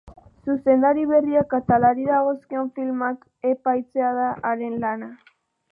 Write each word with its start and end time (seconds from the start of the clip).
Zuzendari 0.45 1.03
berriak 1.11 1.53
atalari 1.57 2.07
dagozkion 2.09 2.73
filmak 2.79 3.29
epaitzea 3.53 4.13
da 4.21 4.33
haren 4.53 4.85
lana. 4.87 5.15